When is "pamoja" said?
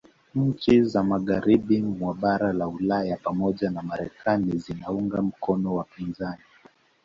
3.17-3.69